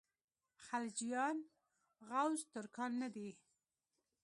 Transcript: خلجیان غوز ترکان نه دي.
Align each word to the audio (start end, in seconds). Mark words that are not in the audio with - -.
خلجیان 0.65 1.37
غوز 2.09 2.39
ترکان 2.53 2.91
نه 3.01 3.09
دي. 3.15 3.29